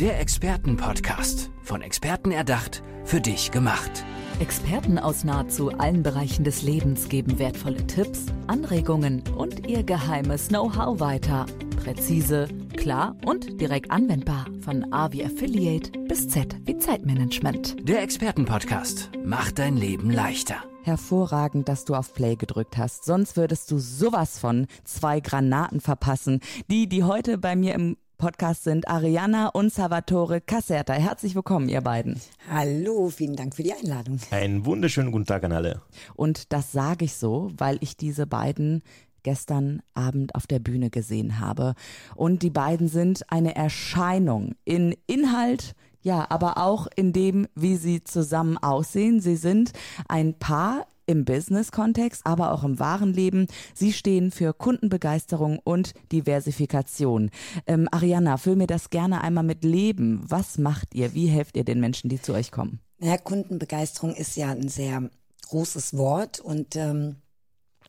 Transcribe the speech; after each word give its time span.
Der 0.00 0.18
Expertenpodcast. 0.18 1.50
Von 1.62 1.82
Experten 1.82 2.30
erdacht, 2.30 2.82
für 3.04 3.20
dich 3.20 3.50
gemacht. 3.50 4.02
Experten 4.38 4.98
aus 4.98 5.24
nahezu 5.24 5.72
allen 5.72 6.02
Bereichen 6.02 6.42
des 6.42 6.62
Lebens 6.62 7.10
geben 7.10 7.38
wertvolle 7.38 7.86
Tipps, 7.86 8.24
Anregungen 8.46 9.22
und 9.36 9.66
ihr 9.68 9.82
geheimes 9.82 10.48
Know-how 10.48 11.00
weiter. 11.00 11.44
Präzise, 11.76 12.48
klar 12.78 13.14
und 13.26 13.60
direkt 13.60 13.90
anwendbar. 13.90 14.46
Von 14.62 14.90
A 14.90 15.12
wie 15.12 15.22
Affiliate 15.22 15.90
bis 16.08 16.30
Z 16.30 16.56
wie 16.64 16.78
Zeitmanagement. 16.78 17.86
Der 17.86 18.00
Expertenpodcast 18.00 19.10
macht 19.22 19.58
dein 19.58 19.76
Leben 19.76 20.10
leichter. 20.10 20.64
Hervorragend, 20.82 21.68
dass 21.68 21.84
du 21.84 21.94
auf 21.94 22.14
Play 22.14 22.36
gedrückt 22.36 22.78
hast. 22.78 23.04
Sonst 23.04 23.36
würdest 23.36 23.70
du 23.70 23.78
sowas 23.78 24.38
von 24.38 24.66
zwei 24.82 25.20
Granaten 25.20 25.82
verpassen. 25.82 26.40
Die, 26.70 26.88
die 26.88 27.04
heute 27.04 27.36
bei 27.36 27.54
mir 27.54 27.74
im 27.74 27.98
Podcast 28.20 28.64
sind 28.64 28.86
Ariana 28.86 29.48
und 29.48 29.72
Salvatore 29.72 30.42
Caserta. 30.42 30.92
Herzlich 30.92 31.34
willkommen, 31.34 31.70
ihr 31.70 31.80
beiden. 31.80 32.20
Hallo, 32.50 33.08
vielen 33.08 33.34
Dank 33.34 33.56
für 33.56 33.62
die 33.62 33.72
Einladung. 33.72 34.20
Einen 34.30 34.66
wunderschönen 34.66 35.10
guten 35.10 35.24
Tag 35.24 35.42
an 35.42 35.52
alle. 35.52 35.80
Und 36.16 36.52
das 36.52 36.70
sage 36.70 37.06
ich 37.06 37.14
so, 37.14 37.50
weil 37.56 37.78
ich 37.80 37.96
diese 37.96 38.26
beiden 38.26 38.82
gestern 39.22 39.80
Abend 39.94 40.34
auf 40.34 40.46
der 40.46 40.58
Bühne 40.58 40.90
gesehen 40.90 41.40
habe. 41.40 41.74
Und 42.14 42.42
die 42.42 42.50
beiden 42.50 42.88
sind 42.88 43.22
eine 43.32 43.56
Erscheinung 43.56 44.54
in 44.66 44.94
Inhalt, 45.06 45.74
ja, 46.02 46.26
aber 46.28 46.58
auch 46.58 46.88
in 46.94 47.14
dem, 47.14 47.48
wie 47.54 47.76
sie 47.76 48.04
zusammen 48.04 48.58
aussehen. 48.58 49.22
Sie 49.22 49.36
sind 49.36 49.72
ein 50.08 50.38
Paar 50.38 50.86
im 51.10 51.24
Business-Kontext, 51.24 52.22
aber 52.24 52.52
auch 52.52 52.64
im 52.64 52.78
wahren 52.78 53.12
Leben. 53.12 53.46
Sie 53.74 53.92
stehen 53.92 54.30
für 54.30 54.54
Kundenbegeisterung 54.54 55.58
und 55.58 55.94
Diversifikation. 56.12 57.30
Ähm, 57.66 57.88
Ariana, 57.90 58.36
füll 58.36 58.56
mir 58.56 58.66
das 58.66 58.90
gerne 58.90 59.22
einmal 59.22 59.44
mit 59.44 59.64
Leben. 59.64 60.22
Was 60.24 60.56
macht 60.56 60.94
ihr? 60.94 61.14
Wie 61.14 61.26
helft 61.26 61.56
ihr 61.56 61.64
den 61.64 61.80
Menschen, 61.80 62.08
die 62.08 62.22
zu 62.22 62.32
euch 62.32 62.50
kommen? 62.52 62.80
Naja, 62.98 63.18
Kundenbegeisterung 63.18 64.14
ist 64.14 64.36
ja 64.36 64.50
ein 64.50 64.68
sehr 64.68 65.10
großes 65.48 65.96
Wort 65.96 66.38
und 66.38 66.76
ähm, 66.76 67.16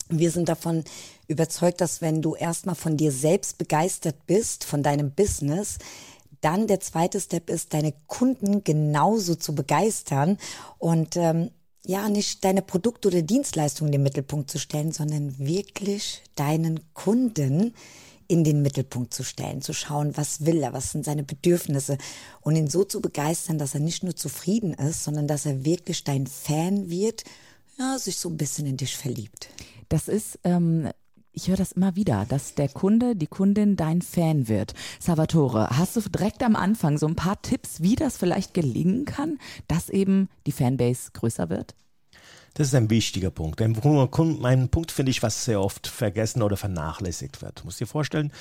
wir 0.09 0.31
sind 0.31 0.49
davon 0.49 0.83
überzeugt, 1.27 1.80
dass 1.80 2.02
wenn 2.02 2.22
du 2.22 2.36
erstmal 2.36 2.75
von 2.75 2.97
dir 2.97 3.11
selbst 3.11 3.58
begeistert 3.58 4.25
bist, 4.25 4.66
von 4.66 4.83
deinem 4.83 5.11
Business, 5.11 5.77
dann 6.42 6.67
der 6.67 6.80
zweite 6.80 7.22
Step 7.22 7.49
ist, 7.49 7.73
deine 7.73 7.94
Kunden 8.08 8.64
genauso 8.64 9.36
zu 9.36 9.55
begeistern. 9.55 10.38
Und 10.80 11.16
ähm, 11.16 11.52
ja, 11.85 12.09
nicht 12.09 12.43
deine 12.43 12.61
Produkte 12.61 13.07
oder 13.07 13.21
Dienstleistungen 13.21 13.89
in 13.89 13.99
den 13.99 14.03
Mittelpunkt 14.03 14.49
zu 14.49 14.59
stellen, 14.59 14.91
sondern 14.91 15.37
wirklich 15.39 16.21
deinen 16.35 16.79
Kunden 16.93 17.73
in 18.27 18.43
den 18.45 18.61
Mittelpunkt 18.61 19.13
zu 19.13 19.23
stellen, 19.23 19.61
zu 19.61 19.73
schauen, 19.73 20.15
was 20.15 20.45
will 20.45 20.63
er, 20.63 20.71
was 20.71 20.91
sind 20.91 21.03
seine 21.03 21.23
Bedürfnisse 21.23 21.97
und 22.39 22.55
ihn 22.55 22.69
so 22.69 22.85
zu 22.85 23.02
begeistern, 23.02 23.57
dass 23.57 23.73
er 23.73 23.81
nicht 23.81 24.03
nur 24.03 24.15
zufrieden 24.15 24.73
ist, 24.73 25.03
sondern 25.03 25.27
dass 25.27 25.45
er 25.45 25.65
wirklich 25.65 26.05
dein 26.05 26.27
Fan 26.27 26.89
wird, 26.89 27.25
ja, 27.77 27.99
sich 27.99 28.17
so 28.17 28.29
ein 28.29 28.37
bisschen 28.37 28.67
in 28.67 28.77
dich 28.77 28.95
verliebt. 28.95 29.49
Das 29.89 30.07
ist 30.07 30.39
ähm, 30.45 30.87
ich 31.33 31.47
höre 31.47 31.57
das 31.57 31.71
immer 31.71 31.95
wieder, 31.95 32.25
dass 32.27 32.55
der 32.55 32.69
Kunde, 32.69 33.15
die 33.15 33.27
Kundin 33.27 33.75
dein 33.75 34.01
Fan 34.01 34.47
wird. 34.47 34.73
Salvatore, 34.99 35.69
hast 35.71 35.95
du 35.95 36.01
direkt 36.01 36.43
am 36.43 36.55
Anfang 36.55 36.97
so 36.97 37.07
ein 37.07 37.15
paar 37.15 37.41
Tipps, 37.41 37.81
wie 37.81 37.95
das 37.95 38.17
vielleicht 38.17 38.53
gelingen 38.53 39.05
kann, 39.05 39.39
dass 39.67 39.89
eben 39.89 40.29
die 40.45 40.52
Fanbase 40.52 41.11
größer 41.13 41.49
wird? 41.49 41.75
Das 42.53 42.67
ist 42.67 42.75
ein 42.75 42.89
wichtiger 42.89 43.31
Punkt. 43.31 43.61
Ein, 43.61 43.77
ein 44.45 44.69
Punkt 44.69 44.91
finde 44.91 45.09
ich, 45.09 45.23
was 45.23 45.45
sehr 45.45 45.61
oft 45.61 45.87
vergessen 45.87 46.41
oder 46.41 46.57
vernachlässigt 46.57 47.41
wird. 47.41 47.61
Du 47.61 47.65
musst 47.65 47.79
dir 47.79 47.87
vorstellen, 47.87 48.33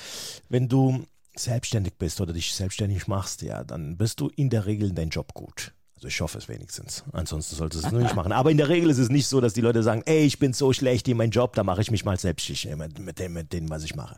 wenn 0.49 0.67
du 0.67 1.05
selbstständig 1.33 1.93
bist 1.97 2.19
oder 2.19 2.33
dich 2.33 2.53
selbstständig 2.53 3.07
machst, 3.07 3.41
ja, 3.41 3.63
dann 3.63 3.95
bist 3.95 4.19
du 4.19 4.29
in 4.35 4.49
der 4.49 4.65
Regel 4.65 4.89
in 4.89 4.95
deinem 4.95 5.11
Job 5.11 5.33
gut. 5.33 5.73
Also 6.01 6.07
ich 6.07 6.19
hoffe 6.21 6.39
es 6.39 6.49
wenigstens. 6.49 7.03
Ansonsten 7.11 7.55
solltest 7.55 7.83
du 7.83 7.87
es 7.87 7.91
nur 7.93 8.01
nicht 8.01 8.15
machen. 8.15 8.31
Aber 8.31 8.49
in 8.49 8.57
der 8.57 8.69
Regel 8.69 8.89
ist 8.89 8.97
es 8.97 9.09
nicht 9.09 9.27
so, 9.27 9.39
dass 9.39 9.53
die 9.53 9.61
Leute 9.61 9.83
sagen, 9.83 10.01
ey, 10.05 10.25
ich 10.25 10.39
bin 10.39 10.51
so 10.51 10.73
schlecht 10.73 11.07
in 11.07 11.17
meinem 11.17 11.29
Job, 11.29 11.53
da 11.53 11.63
mache 11.63 11.81
ich 11.81 11.91
mich 11.91 12.05
mal 12.05 12.17
selbstständig 12.17 12.75
mit, 12.75 12.99
mit, 12.99 13.19
dem, 13.19 13.33
mit 13.33 13.53
dem, 13.53 13.69
was 13.69 13.83
ich 13.83 13.95
mache. 13.95 14.17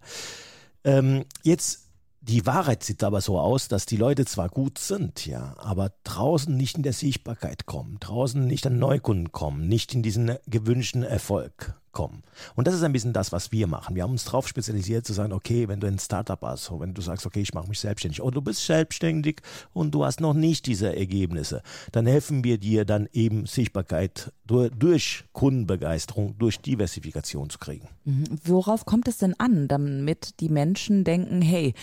Ähm, 0.86 1.26
jetzt 1.44 1.82
die 2.22 2.46
Wahrheit 2.46 2.84
sieht 2.84 3.04
aber 3.04 3.20
so 3.20 3.38
aus, 3.38 3.68
dass 3.68 3.86
die 3.86 3.98
Leute 3.98 4.24
zwar 4.24 4.48
gut 4.48 4.80
sind, 4.80 5.26
ja, 5.26 5.56
aber 5.58 5.92
draußen 6.06 6.56
nicht 6.56 6.78
in 6.78 6.84
der 6.84 6.94
Sichtbarkeit 6.94 7.66
kommen, 7.66 7.98
draußen 8.00 8.48
nicht 8.48 8.66
an 8.66 8.80
Neukunden 8.80 9.34
kommen, 9.34 9.68
nicht 9.68 9.94
in 9.94 10.04
diesen 10.04 10.38
gewünschten 10.48 11.04
Erfolg 11.04 11.76
kommen. 11.94 12.24
Und 12.56 12.68
das 12.68 12.74
ist 12.74 12.84
ein 12.84 12.92
bisschen 12.92 13.14
das, 13.14 13.32
was 13.32 13.52
wir 13.52 13.68
machen. 13.68 13.96
Wir 13.96 14.04
haben 14.04 14.12
uns 14.12 14.26
darauf 14.26 14.48
spezialisiert 14.48 15.06
zu 15.06 15.14
sagen, 15.14 15.32
okay, 15.32 15.68
wenn 15.68 15.80
du 15.80 15.88
ein 15.88 16.00
Startup 16.00 16.42
hast, 16.42 16.72
wenn 16.72 16.94
du 16.94 17.02
sagst, 17.02 17.26
okay, 17.26 17.42
ich 17.42 17.54
mache 17.54 17.70
mich 17.70 17.80
selbstständig 17.80 18.22
oder 18.22 18.36
du 18.36 18.42
bist 18.42 18.66
selbstständig 18.66 19.42
und 19.72 19.92
du 19.92 20.04
hast 20.04 20.20
noch 20.20 20.34
nicht 20.34 20.66
diese 20.66 20.96
Ergebnisse, 20.96 21.62
dann 21.92 22.06
helfen 22.06 22.44
wir 22.44 22.58
dir 22.58 22.84
dann 22.84 23.08
eben 23.14 23.46
Sichtbarkeit 23.46 24.34
durch, 24.46 24.72
durch 24.78 25.24
Kundenbegeisterung, 25.32 26.38
durch 26.38 26.60
Diversifikation 26.60 27.50
zu 27.50 27.60
kriegen. 27.60 27.88
Mhm. 28.06 28.26
Worauf 28.44 28.86
kommt 28.86 29.08
es 29.08 29.20
denn 29.20 29.40
an, 29.40 29.68
damit 29.68 30.40
die 30.40 30.50
Menschen 30.50 31.04
denken, 31.04 31.42
hey, 31.42 31.74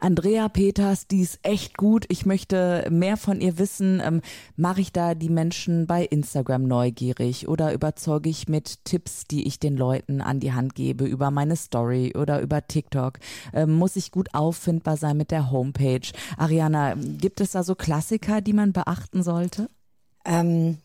Andrea 0.00 0.48
Peters, 0.48 1.06
die 1.06 1.20
ist 1.20 1.38
echt 1.42 1.76
gut, 1.76 2.04
ich 2.08 2.26
möchte 2.26 2.86
mehr 2.90 3.16
von 3.16 3.40
ihr 3.40 3.58
wissen, 3.58 4.02
ähm, 4.04 4.20
mache 4.56 4.80
ich 4.80 4.92
da 4.92 5.14
die 5.14 5.28
Menschen 5.28 5.86
bei 5.86 6.04
Instagram 6.04 6.64
neugierig 6.64 7.46
oder 7.48 7.72
überzeuge 7.72 8.28
ich 8.28 8.48
mit 8.48 8.84
Tipps, 8.84 9.24
die 9.24 9.46
ich 9.46 9.59
den 9.62 9.76
Leuten 9.76 10.20
an 10.20 10.40
die 10.40 10.52
Hand 10.52 10.74
gebe 10.74 11.04
über 11.04 11.30
meine 11.30 11.56
Story 11.56 12.14
oder 12.16 12.40
über 12.40 12.66
TikTok? 12.66 13.18
Ähm, 13.52 13.72
muss 13.74 13.96
ich 13.96 14.10
gut 14.10 14.34
auffindbar 14.34 14.96
sein 14.96 15.16
mit 15.16 15.30
der 15.30 15.50
Homepage? 15.50 16.06
Ariana, 16.36 16.94
gibt 16.94 17.40
es 17.40 17.52
da 17.52 17.62
so 17.62 17.74
Klassiker, 17.74 18.40
die 18.40 18.52
man 18.52 18.72
beachten 18.72 19.22
sollte? 19.22 19.68
Ähm, 20.24 20.78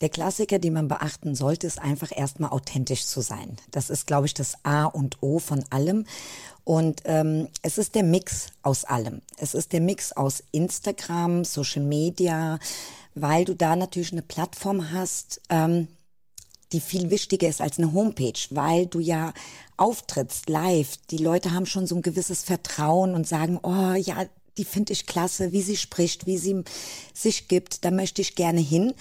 der 0.00 0.08
Klassiker, 0.08 0.58
den 0.58 0.72
man 0.72 0.88
beachten 0.88 1.34
sollte, 1.34 1.66
ist 1.66 1.78
einfach 1.78 2.10
erstmal 2.14 2.50
authentisch 2.50 3.04
zu 3.04 3.20
sein. 3.20 3.56
Das 3.70 3.90
ist, 3.90 4.06
glaube 4.06 4.26
ich, 4.26 4.34
das 4.34 4.56
A 4.62 4.84
und 4.84 5.22
O 5.22 5.38
von 5.38 5.62
allem. 5.68 6.06
Und 6.64 7.02
ähm, 7.04 7.48
es 7.62 7.76
ist 7.76 7.94
der 7.94 8.02
Mix 8.02 8.48
aus 8.62 8.84
allem. 8.84 9.20
Es 9.36 9.54
ist 9.54 9.72
der 9.72 9.80
Mix 9.80 10.12
aus 10.12 10.42
Instagram, 10.52 11.44
Social 11.44 11.82
Media, 11.82 12.58
weil 13.14 13.44
du 13.44 13.54
da 13.54 13.76
natürlich 13.76 14.12
eine 14.12 14.22
Plattform 14.22 14.90
hast, 14.90 15.42
ähm, 15.50 15.88
die 16.72 16.80
viel 16.80 17.10
wichtiger 17.10 17.48
ist 17.48 17.60
als 17.60 17.78
eine 17.78 17.92
Homepage, 17.92 18.38
weil 18.50 18.86
du 18.86 19.00
ja 19.00 19.32
auftrittst 19.76 20.48
live. 20.48 20.96
Die 21.10 21.18
Leute 21.18 21.52
haben 21.52 21.66
schon 21.66 21.86
so 21.86 21.96
ein 21.96 22.02
gewisses 22.02 22.42
Vertrauen 22.42 23.14
und 23.14 23.26
sagen, 23.26 23.58
oh 23.62 23.94
ja, 23.94 24.26
die 24.56 24.64
finde 24.64 24.92
ich 24.92 25.06
klasse, 25.06 25.52
wie 25.52 25.62
sie 25.62 25.76
spricht, 25.76 26.26
wie 26.26 26.38
sie 26.38 26.62
sich 27.14 27.48
gibt, 27.48 27.84
da 27.84 27.90
möchte 27.90 28.20
ich 28.20 28.34
gerne 28.34 28.60
hin. 28.60 28.94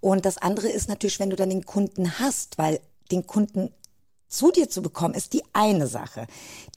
Und 0.00 0.26
das 0.26 0.38
andere 0.38 0.68
ist 0.68 0.88
natürlich, 0.88 1.20
wenn 1.20 1.30
du 1.30 1.36
dann 1.36 1.50
den 1.50 1.64
Kunden 1.64 2.18
hast, 2.18 2.58
weil 2.58 2.80
den 3.10 3.26
Kunden 3.26 3.70
zu 4.28 4.50
dir 4.50 4.68
zu 4.68 4.82
bekommen, 4.82 5.14
ist 5.14 5.32
die 5.32 5.42
eine 5.52 5.86
Sache. 5.86 6.26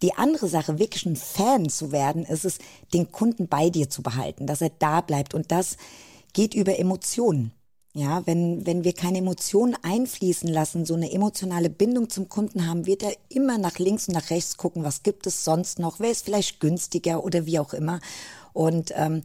Die 0.01 0.13
andere 0.13 0.47
Sache, 0.47 0.79
wirklich 0.79 1.05
ein 1.05 1.15
Fan 1.15 1.69
zu 1.69 1.91
werden, 1.91 2.23
ist 2.23 2.45
es, 2.45 2.59
den 2.93 3.11
Kunden 3.11 3.47
bei 3.47 3.69
dir 3.69 3.89
zu 3.89 4.03
behalten, 4.03 4.45
dass 4.45 4.61
er 4.61 4.69
da 4.69 5.01
bleibt. 5.01 5.33
Und 5.33 5.51
das 5.51 5.77
geht 6.33 6.53
über 6.53 6.77
Emotionen. 6.77 7.51
Ja, 7.97 8.27
wenn, 8.27 8.63
wenn 8.67 8.83
wir 8.83 8.93
keine 8.93 9.17
Emotionen 9.17 9.75
einfließen 9.81 10.47
lassen, 10.47 10.85
so 10.85 10.93
eine 10.93 11.11
emotionale 11.11 11.71
Bindung 11.71 12.11
zum 12.11 12.29
Kunden 12.29 12.67
haben, 12.67 12.85
wird 12.85 13.01
er 13.01 13.13
immer 13.27 13.57
nach 13.57 13.79
links 13.79 14.07
und 14.07 14.13
nach 14.13 14.29
rechts 14.29 14.55
gucken, 14.55 14.83
was 14.83 15.01
gibt 15.01 15.25
es 15.25 15.43
sonst 15.43 15.79
noch, 15.79 15.99
wer 15.99 16.11
ist 16.11 16.25
vielleicht 16.25 16.59
günstiger 16.59 17.23
oder 17.23 17.47
wie 17.47 17.57
auch 17.57 17.73
immer. 17.73 17.99
Und 18.53 18.93
ähm, 18.95 19.23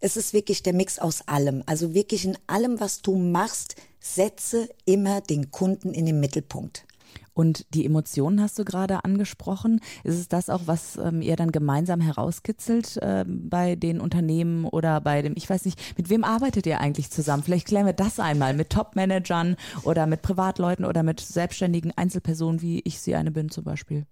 es 0.00 0.18
ist 0.18 0.34
wirklich 0.34 0.62
der 0.62 0.74
Mix 0.74 0.98
aus 0.98 1.28
allem. 1.28 1.62
Also 1.64 1.94
wirklich 1.94 2.26
in 2.26 2.36
allem, 2.46 2.78
was 2.78 3.00
du 3.00 3.16
machst, 3.16 3.76
setze 4.00 4.68
immer 4.84 5.22
den 5.22 5.50
Kunden 5.50 5.94
in 5.94 6.04
den 6.04 6.20
Mittelpunkt. 6.20 6.84
Und 7.32 7.74
die 7.74 7.86
Emotionen 7.86 8.40
hast 8.40 8.58
du 8.58 8.64
gerade 8.64 9.04
angesprochen. 9.04 9.80
Ist 10.04 10.18
es 10.18 10.28
das 10.28 10.50
auch, 10.50 10.62
was 10.66 10.96
ähm, 10.96 11.22
ihr 11.22 11.36
dann 11.36 11.52
gemeinsam 11.52 12.00
herauskitzelt 12.00 12.96
äh, 12.98 13.24
bei 13.26 13.76
den 13.76 14.00
Unternehmen 14.00 14.64
oder 14.64 15.00
bei 15.00 15.22
dem, 15.22 15.34
ich 15.36 15.48
weiß 15.48 15.64
nicht, 15.64 15.96
mit 15.96 16.10
wem 16.10 16.24
arbeitet 16.24 16.66
ihr 16.66 16.80
eigentlich 16.80 17.10
zusammen? 17.10 17.42
Vielleicht 17.42 17.68
klären 17.68 17.86
wir 17.86 17.92
das 17.92 18.20
einmal 18.20 18.54
mit 18.54 18.70
Top-Managern 18.70 19.56
oder 19.84 20.06
mit 20.06 20.22
Privatleuten 20.22 20.84
oder 20.84 21.02
mit 21.02 21.20
selbstständigen 21.20 21.92
Einzelpersonen, 21.96 22.60
wie 22.62 22.80
ich 22.80 23.00
sie 23.00 23.14
eine 23.14 23.30
bin 23.30 23.50
zum 23.50 23.64
Beispiel. 23.64 24.06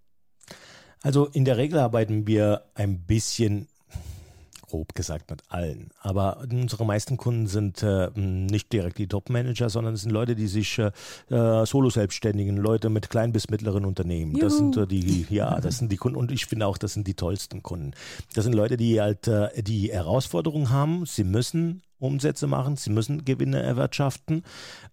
Also 1.02 1.26
in 1.26 1.44
der 1.44 1.56
Regel 1.56 1.78
arbeiten 1.78 2.26
wir 2.26 2.64
ein 2.74 3.04
bisschen 3.04 3.68
grob 4.68 4.94
gesagt 4.94 5.30
mit 5.30 5.42
allen. 5.48 5.90
Aber 6.00 6.44
unsere 6.50 6.84
meisten 6.84 7.16
Kunden 7.16 7.46
sind 7.46 7.82
äh, 7.82 8.10
nicht 8.14 8.72
direkt 8.72 8.98
die 8.98 9.06
Top-Manager, 9.06 9.70
sondern 9.70 9.94
es 9.94 10.02
sind 10.02 10.12
Leute, 10.12 10.34
die 10.34 10.46
sich 10.46 10.78
äh, 10.78 10.90
äh, 11.30 11.66
Solo-Selbstständigen, 11.66 12.56
Leute 12.56 12.90
mit 12.90 13.10
kleinen 13.10 13.32
bis 13.32 13.48
mittleren 13.50 13.84
Unternehmen. 13.84 14.32
Juhu. 14.32 14.40
Das 14.40 14.56
sind 14.56 14.76
äh, 14.76 14.86
die, 14.86 15.26
ja, 15.30 15.60
das 15.60 15.78
sind 15.78 15.90
die 15.90 15.96
Kunden 15.96 16.18
und 16.18 16.30
ich 16.30 16.46
finde 16.46 16.66
auch, 16.66 16.78
das 16.78 16.92
sind 16.94 17.06
die 17.06 17.14
tollsten 17.14 17.62
Kunden. 17.62 17.92
Das 18.34 18.44
sind 18.44 18.54
Leute, 18.54 18.76
die 18.76 19.00
halt 19.00 19.26
äh, 19.26 19.62
die 19.62 19.92
Herausforderung 19.92 20.70
haben, 20.70 21.06
sie 21.06 21.24
müssen 21.24 21.82
Umsätze 21.98 22.46
machen, 22.46 22.76
sie 22.76 22.90
müssen 22.90 23.24
Gewinne 23.24 23.62
erwirtschaften, 23.62 24.44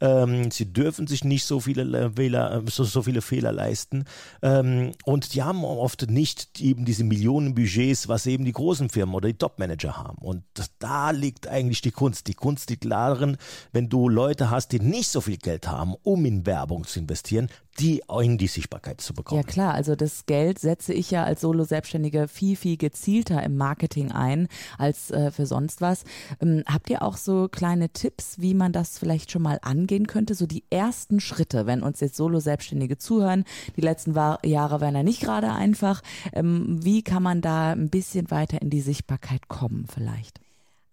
ähm, 0.02 0.52
sie 0.52 0.72
dürfen 0.72 1.08
sich 1.08 1.24
nicht 1.24 1.46
so 1.46 1.60
viele 1.60 2.12
Fehler, 2.12 2.64
so, 2.68 2.84
so 2.84 3.02
viele 3.02 3.22
Fehler 3.22 3.52
leisten 3.52 4.06
ähm, 4.42 4.92
und 5.04 5.34
die 5.34 5.44
haben 5.44 5.64
oft 5.64 6.10
nicht 6.10 6.62
eben 6.62 6.86
diese 6.86 7.04
Millionenbudgets, 7.04 8.08
was 8.08 8.26
eben 8.26 8.46
die 8.46 8.52
großen 8.52 8.90
Firmen 8.90 9.16
oder 9.16 9.28
die 9.28 9.38
Topmanager 9.38 9.98
haben. 9.98 10.18
Und 10.20 10.44
da 10.80 11.12
liegt 11.12 11.48
eigentlich 11.48 11.82
die 11.82 11.92
Kunst. 11.92 12.28
Die 12.28 12.34
Kunst 12.34 12.70
liegt 12.70 12.86
darin, 12.86 13.38
wenn 13.72 13.90
du 13.90 14.10
Leute 14.10 14.50
hast, 14.50 14.72
die 14.72 14.80
nicht 14.80 15.10
so 15.10 15.22
viel 15.22 15.38
Geld 15.38 15.68
haben, 15.68 15.96
um 16.04 16.26
in 16.26 16.46
Werbung 16.46 16.86
zu 16.86 17.00
investieren, 17.00 17.50
die 17.80 18.02
in 18.22 18.38
die 18.38 18.48
Sichtbarkeit 18.48 19.02
zu 19.02 19.14
bekommen. 19.14 19.42
Ja 19.42 19.48
klar, 19.48 19.74
also 19.74 19.96
das 19.96 20.26
Geld 20.26 20.60
setze 20.60 20.94
ich 20.94 21.12
ja 21.12 21.24
als 21.24 21.42
Solo-Selbstständige 21.42 22.28
viel, 22.28 22.56
viel 22.56 22.78
gezielter 22.78 23.44
im 23.44 23.58
Marketing 23.58 24.12
ein 24.12 24.48
als 24.78 25.12
äh, 25.12 25.32
für 25.32 25.46
sonst 25.46 25.82
was. 25.82 26.04
Ähm, 26.42 26.64
habt 26.68 26.90
ihr 26.90 27.02
auch 27.02 27.18
so 27.18 27.50
kleine 27.50 27.90
Tipps, 27.90 28.40
wie 28.40 28.54
man 28.54 28.72
das 28.72 28.98
vielleicht 28.98 29.32
schon 29.32 29.42
mal 29.42 29.60
angehen 29.62 30.08
könnte? 30.08 30.36
So 30.36 30.46
die 30.46 30.64
ersten 30.70 31.20
Schritte, 31.20 31.66
wenn 31.66 31.84
uns 31.84 32.00
jetzt 32.00 32.16
Solo-Selbstständige 32.16 32.98
zuhören. 32.98 33.44
Die 33.76 33.82
letzten 33.82 34.16
war 34.16 34.46
Jahre 34.46 34.82
waren 34.82 34.96
ja 34.96 35.04
nicht 35.04 35.22
gerade 35.22 35.52
einfach. 35.52 36.02
Ähm, 36.34 36.80
wie 36.84 37.04
kann 37.04 37.24
man 37.24 37.42
da 37.42 37.72
ein 37.72 37.90
bisschen 37.90 38.32
weiter 38.32 38.62
in 38.62 38.70
die 38.70 38.82
Sichtbarkeit 38.82 39.48
kommen 39.48 39.86
vielleicht? 39.94 40.40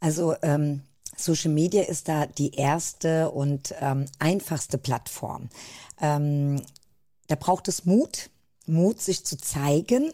Also 0.00 0.34
ähm, 0.42 0.82
Social 1.16 1.50
Media 1.50 1.82
ist 1.82 2.08
da 2.08 2.26
die 2.26 2.54
erste 2.54 3.30
und 3.30 3.74
ähm, 3.80 4.06
einfachste 4.18 4.78
Plattform. 4.78 5.48
Ähm, 6.00 6.62
da 7.28 7.34
braucht 7.34 7.68
es 7.68 7.84
Mut, 7.84 8.30
Mut, 8.66 9.00
sich 9.00 9.24
zu 9.24 9.36
zeigen 9.36 10.12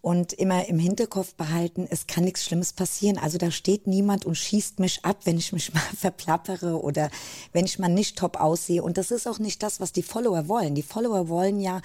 und 0.00 0.32
immer 0.32 0.68
im 0.68 0.78
Hinterkopf 0.78 1.34
behalten, 1.34 1.86
es 1.90 2.06
kann 2.06 2.24
nichts 2.24 2.44
Schlimmes 2.44 2.72
passieren. 2.72 3.18
Also 3.18 3.36
da 3.36 3.50
steht 3.50 3.86
niemand 3.86 4.24
und 4.24 4.36
schießt 4.36 4.78
mich 4.78 5.04
ab, 5.04 5.18
wenn 5.24 5.38
ich 5.38 5.52
mich 5.52 5.72
mal 5.74 5.82
verplappere 5.96 6.80
oder 6.80 7.10
wenn 7.52 7.64
ich 7.64 7.78
mal 7.78 7.88
nicht 7.88 8.16
top 8.16 8.40
aussehe. 8.40 8.82
Und 8.82 8.96
das 8.96 9.10
ist 9.10 9.26
auch 9.26 9.38
nicht 9.38 9.62
das, 9.62 9.80
was 9.80 9.92
die 9.92 10.02
Follower 10.02 10.48
wollen. 10.48 10.74
Die 10.74 10.82
Follower 10.82 11.28
wollen 11.28 11.60
ja 11.60 11.82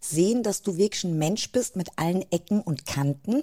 sehen, 0.00 0.42
dass 0.42 0.62
du 0.62 0.76
wirklich 0.76 1.04
ein 1.04 1.18
Mensch 1.18 1.50
bist 1.50 1.76
mit 1.76 1.90
allen 1.96 2.24
Ecken 2.30 2.60
und 2.60 2.86
Kanten. 2.86 3.42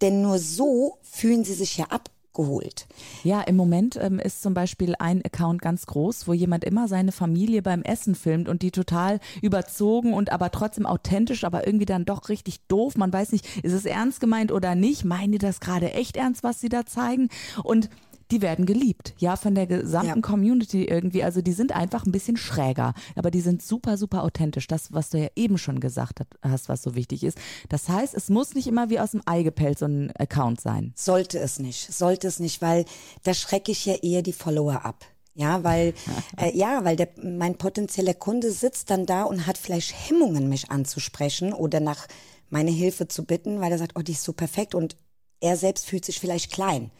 Denn 0.00 0.20
nur 0.20 0.38
so 0.40 0.98
fühlen 1.02 1.44
sie 1.44 1.54
sich 1.54 1.76
ja 1.76 1.86
ab 1.86 2.10
geholt. 2.34 2.86
Ja, 3.24 3.40
im 3.42 3.56
Moment 3.56 3.96
ähm, 4.00 4.18
ist 4.18 4.42
zum 4.42 4.54
Beispiel 4.54 4.94
ein 4.98 5.24
Account 5.24 5.62
ganz 5.62 5.86
groß, 5.86 6.28
wo 6.28 6.32
jemand 6.32 6.64
immer 6.64 6.88
seine 6.88 7.12
Familie 7.12 7.62
beim 7.62 7.82
Essen 7.82 8.14
filmt 8.14 8.48
und 8.48 8.62
die 8.62 8.70
total 8.70 9.20
überzogen 9.40 10.14
und 10.14 10.32
aber 10.32 10.50
trotzdem 10.50 10.86
authentisch, 10.86 11.44
aber 11.44 11.66
irgendwie 11.66 11.86
dann 11.86 12.04
doch 12.04 12.28
richtig 12.28 12.66
doof. 12.68 12.96
Man 12.96 13.12
weiß 13.12 13.32
nicht, 13.32 13.64
ist 13.64 13.72
es 13.72 13.84
ernst 13.84 14.20
gemeint 14.20 14.52
oder 14.52 14.74
nicht? 14.74 15.04
Meinen 15.04 15.32
die 15.32 15.38
das 15.38 15.60
gerade 15.60 15.92
echt 15.92 16.16
ernst, 16.16 16.42
was 16.42 16.60
sie 16.60 16.68
da 16.68 16.86
zeigen? 16.86 17.28
Und 17.62 17.88
die 18.32 18.42
werden 18.42 18.66
geliebt, 18.66 19.14
ja, 19.18 19.36
von 19.36 19.54
der 19.54 19.66
gesamten 19.66 20.20
ja. 20.20 20.20
Community 20.20 20.84
irgendwie. 20.84 21.22
Also 21.22 21.42
die 21.42 21.52
sind 21.52 21.72
einfach 21.72 22.06
ein 22.06 22.12
bisschen 22.12 22.36
schräger, 22.36 22.94
aber 23.14 23.30
die 23.30 23.42
sind 23.42 23.62
super, 23.62 23.96
super 23.96 24.24
authentisch. 24.24 24.66
Das, 24.66 24.92
was 24.92 25.10
du 25.10 25.18
ja 25.18 25.28
eben 25.36 25.58
schon 25.58 25.80
gesagt 25.80 26.20
hast, 26.42 26.68
was 26.68 26.82
so 26.82 26.94
wichtig 26.94 27.24
ist. 27.24 27.38
Das 27.68 27.88
heißt, 27.88 28.14
es 28.14 28.30
muss 28.30 28.54
nicht 28.54 28.66
immer 28.66 28.88
wie 28.90 28.98
aus 28.98 29.10
dem 29.12 29.22
Ei 29.26 29.42
gepellt 29.42 29.78
so 29.78 29.84
ein 29.84 30.10
Account 30.18 30.60
sein. 30.60 30.92
Sollte 30.96 31.38
es 31.38 31.58
nicht, 31.58 31.92
sollte 31.92 32.26
es 32.26 32.40
nicht, 32.40 32.62
weil 32.62 32.86
da 33.22 33.34
schrecke 33.34 33.70
ich 33.70 33.84
ja 33.84 33.94
eher 33.94 34.22
die 34.22 34.32
Follower 34.32 34.84
ab. 34.84 35.04
Ja, 35.34 35.62
weil 35.62 35.94
äh, 36.38 36.56
ja, 36.56 36.84
weil 36.84 36.96
der, 36.96 37.08
mein 37.22 37.56
potenzieller 37.58 38.14
Kunde 38.14 38.50
sitzt 38.50 38.90
dann 38.90 39.04
da 39.04 39.24
und 39.24 39.46
hat 39.46 39.58
vielleicht 39.58 39.94
Hemmungen, 40.08 40.48
mich 40.48 40.70
anzusprechen 40.70 41.52
oder 41.52 41.80
nach 41.80 42.08
meine 42.48 42.70
Hilfe 42.70 43.08
zu 43.08 43.24
bitten, 43.24 43.60
weil 43.60 43.72
er 43.72 43.78
sagt, 43.78 43.92
oh, 43.96 44.02
die 44.02 44.12
ist 44.12 44.24
so 44.24 44.32
perfekt 44.32 44.74
und 44.74 44.96
er 45.40 45.56
selbst 45.56 45.86
fühlt 45.86 46.04
sich 46.04 46.18
vielleicht 46.18 46.50
klein. 46.50 46.90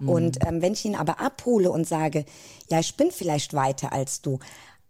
Mhm. 0.00 0.08
Und 0.08 0.46
ähm, 0.46 0.62
wenn 0.62 0.72
ich 0.72 0.84
ihn 0.84 0.96
aber 0.96 1.20
abhole 1.20 1.70
und 1.70 1.86
sage, 1.86 2.24
ja, 2.70 2.80
ich 2.80 2.96
bin 2.96 3.10
vielleicht 3.10 3.54
weiter 3.54 3.92
als 3.92 4.20
du, 4.22 4.38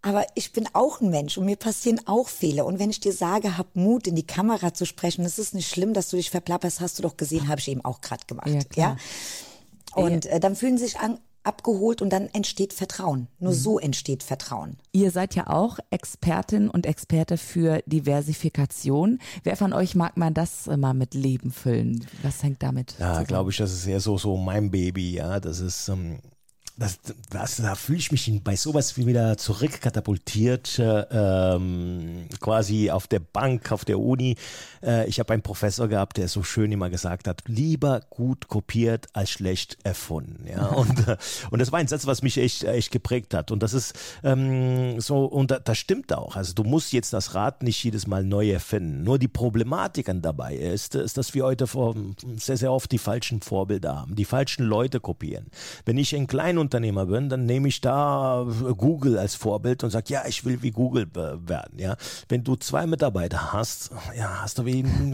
aber 0.02 0.26
ich 0.34 0.52
bin 0.52 0.68
auch 0.74 1.00
ein 1.00 1.08
Mensch 1.08 1.38
und 1.38 1.46
mir 1.46 1.56
passieren 1.56 1.98
auch 2.04 2.28
Fehler. 2.28 2.66
Und 2.66 2.78
wenn 2.78 2.90
ich 2.90 3.00
dir 3.00 3.14
sage, 3.14 3.56
hab 3.56 3.74
Mut, 3.74 4.06
in 4.06 4.14
die 4.14 4.26
Kamera 4.26 4.74
zu 4.74 4.84
sprechen, 4.84 5.24
es 5.24 5.38
ist 5.38 5.54
nicht 5.54 5.70
schlimm, 5.70 5.94
dass 5.94 6.10
du 6.10 6.16
dich 6.16 6.30
verplapperst, 6.30 6.80
hast 6.80 6.98
du 6.98 7.02
doch 7.02 7.16
gesehen, 7.16 7.48
habe 7.48 7.60
ich 7.60 7.68
eben 7.68 7.82
auch 7.82 8.02
gerade 8.02 8.26
gemacht. 8.26 8.50
Ja, 8.76 8.82
ja? 8.82 8.96
Und 9.94 10.26
äh, 10.26 10.40
dann 10.40 10.56
fühlen 10.56 10.76
sich 10.76 10.98
an, 10.98 11.18
abgeholt 11.44 12.02
und 12.02 12.10
dann 12.10 12.28
entsteht 12.32 12.72
Vertrauen. 12.72 13.28
Nur 13.38 13.52
mhm. 13.52 13.56
so 13.56 13.78
entsteht 13.78 14.22
Vertrauen. 14.22 14.76
Ihr 14.92 15.10
seid 15.10 15.34
ja 15.34 15.48
auch 15.48 15.78
Expertin 15.90 16.68
und 16.68 16.86
Experte 16.86 17.36
für 17.38 17.82
Diversifikation. 17.86 19.18
Wer 19.42 19.56
von 19.56 19.72
euch 19.72 19.94
mag 19.94 20.16
man 20.16 20.34
das 20.34 20.66
mal 20.66 20.94
mit 20.94 21.14
Leben 21.14 21.50
füllen? 21.50 22.06
Was 22.22 22.42
hängt 22.42 22.62
damit? 22.62 22.96
Ja, 22.98 23.22
glaube 23.22 23.50
ich, 23.50 23.56
das 23.56 23.72
ist 23.72 23.86
eher 23.86 24.00
so, 24.00 24.18
so 24.18 24.36
mein 24.36 24.70
Baby, 24.70 25.14
ja. 25.14 25.40
Das 25.40 25.60
ist, 25.60 25.88
ähm, 25.88 26.18
das, 26.76 26.98
das, 27.30 27.56
da 27.56 27.76
fühle 27.76 27.98
ich 27.98 28.10
mich 28.10 28.40
bei 28.42 28.56
sowas 28.56 28.96
wie 28.96 29.06
wieder 29.06 29.36
zurückkatapultiert, 29.36 30.80
ähm, 30.80 32.26
quasi 32.40 32.90
auf 32.90 33.06
der 33.06 33.20
Bank, 33.20 33.70
auf 33.70 33.84
der 33.84 34.00
Uni. 34.00 34.34
Äh, 34.82 35.06
ich 35.08 35.20
habe 35.20 35.32
einen 35.32 35.42
Professor 35.42 35.86
gehabt, 35.86 36.16
der 36.16 36.26
so 36.26 36.42
schön 36.42 36.72
immer 36.72 36.90
gesagt 36.90 37.28
hat, 37.28 37.42
lieber 37.46 38.00
gut 38.10 38.48
kopiert 38.48 39.06
als 39.12 39.30
schlecht 39.30 39.78
erfunden. 39.84 40.46
Ja? 40.48 40.66
Und, 40.74 41.06
äh, 41.06 41.16
und 41.50 41.60
das 41.60 41.70
war 41.70 41.78
ein 41.78 41.86
Satz, 41.86 42.06
was 42.06 42.22
mich 42.22 42.38
echt, 42.38 42.64
echt 42.64 42.90
geprägt 42.90 43.34
hat. 43.34 43.50
Und 43.52 43.62
das 43.62 43.72
ist 43.72 43.94
ähm, 44.22 45.00
so, 45.00 45.24
und 45.24 45.50
da, 45.50 45.58
das 45.60 45.78
stimmt 45.78 46.12
auch. 46.12 46.36
Also 46.36 46.52
du 46.54 46.64
musst 46.64 46.92
jetzt 46.92 47.12
das 47.12 47.34
Rad 47.34 47.62
nicht 47.62 47.82
jedes 47.84 48.06
Mal 48.06 48.24
neu 48.24 48.50
erfinden. 48.50 49.04
Nur 49.04 49.18
die 49.18 49.28
Problematik 49.28 50.08
an 50.08 50.20
dabei 50.20 50.56
ist, 50.56 50.94
ist, 50.94 51.16
dass 51.16 51.34
wir 51.34 51.44
heute 51.44 51.66
vor, 51.66 51.94
sehr, 52.36 52.56
sehr 52.56 52.72
oft 52.72 52.90
die 52.90 52.98
falschen 52.98 53.40
Vorbilder 53.40 53.96
haben, 53.96 54.16
die 54.16 54.24
falschen 54.24 54.64
Leute 54.64 55.00
kopieren. 55.00 55.46
Wenn 55.84 55.96
ich 55.96 56.14
ein 56.14 56.26
kleiner 56.26 56.63
Kleinunternehmer 56.64 57.06
bin, 57.06 57.28
dann 57.28 57.46
nehme 57.46 57.68
ich 57.68 57.80
da 57.80 58.46
Google 58.76 59.18
als 59.18 59.34
Vorbild 59.34 59.84
und 59.84 59.90
sage, 59.90 60.06
ja, 60.12 60.22
ich 60.26 60.44
will 60.44 60.62
wie 60.62 60.70
Google 60.70 61.06
werden. 61.14 61.78
Ja, 61.78 61.96
wenn 62.28 62.44
du 62.44 62.56
zwei 62.56 62.86
Mitarbeiter 62.86 63.52
hast, 63.52 63.90
ja, 64.16 64.42
hast 64.42 64.58
du 64.58 64.64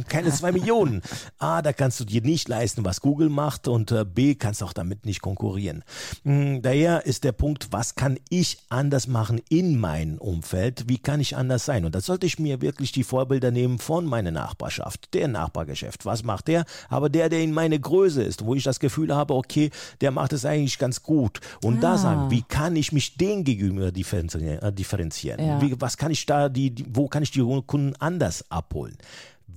keine 0.08 0.30
zwei 0.30 0.52
Millionen. 0.52 1.02
A, 1.38 1.62
da 1.62 1.72
kannst 1.72 2.00
du 2.00 2.04
dir 2.04 2.22
nicht 2.22 2.48
leisten, 2.48 2.84
was 2.84 3.00
Google 3.00 3.28
macht 3.28 3.68
und 3.68 3.90
äh, 3.90 4.04
B, 4.04 4.34
kannst 4.34 4.62
auch 4.62 4.72
damit 4.72 5.06
nicht 5.06 5.22
konkurrieren. 5.22 5.84
Hm, 6.24 6.62
daher 6.62 7.06
ist 7.06 7.24
der 7.24 7.32
Punkt, 7.32 7.68
was 7.72 7.94
kann 7.94 8.18
ich 8.28 8.58
anders 8.68 9.06
machen 9.06 9.40
in 9.48 9.78
meinem 9.78 10.18
Umfeld? 10.18 10.84
Wie 10.88 10.98
kann 10.98 11.20
ich 11.20 11.36
anders 11.36 11.64
sein? 11.64 11.84
Und 11.84 11.94
da 11.94 12.00
sollte 12.00 12.26
ich 12.26 12.38
mir 12.38 12.60
wirklich 12.60 12.92
die 12.92 13.04
Vorbilder 13.04 13.50
nehmen 13.50 13.78
von 13.78 14.04
meiner 14.04 14.30
Nachbarschaft, 14.30 15.14
der 15.14 15.28
Nachbargeschäft. 15.28 16.06
Was 16.06 16.22
macht 16.22 16.48
der? 16.48 16.64
Aber 16.88 17.08
der, 17.08 17.28
der 17.28 17.40
in 17.40 17.52
meine 17.52 17.80
Größe 17.80 18.22
ist, 18.22 18.44
wo 18.44 18.54
ich 18.54 18.62
das 18.62 18.80
Gefühl 18.80 19.14
habe, 19.14 19.34
okay, 19.34 19.70
der 20.00 20.10
macht 20.10 20.32
es 20.32 20.44
eigentlich 20.44 20.78
ganz 20.78 21.02
gut 21.02 21.39
und 21.62 21.78
ah. 21.78 21.80
da 21.80 21.98
sagen, 21.98 22.30
wie 22.30 22.42
kann 22.42 22.76
ich 22.76 22.92
mich 22.92 23.16
den 23.16 23.44
gegenüber 23.44 23.88
äh, 23.88 23.92
differenzieren? 23.92 25.44
Ja. 25.44 25.60
Wie, 25.60 25.80
was 25.80 25.96
kann 25.96 26.10
ich 26.10 26.26
da, 26.26 26.48
die, 26.48 26.70
die, 26.70 26.86
wo 26.88 27.08
kann 27.08 27.22
ich 27.22 27.30
die 27.30 27.40
Kunden 27.66 27.94
anders 27.98 28.44
abholen? 28.50 28.96